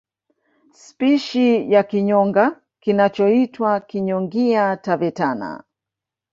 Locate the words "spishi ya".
0.83-1.81